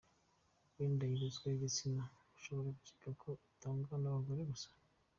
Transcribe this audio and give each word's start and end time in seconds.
Wenda 0.75 1.03
iyi 1.05 1.17
ruswa 1.21 1.45
y’igitsina 1.47 2.03
mushobora 2.31 2.69
gukeka 2.77 3.09
ko 3.21 3.29
itangwa 3.51 3.93
n’abagore 3.99 4.41
gusa. 4.51 4.69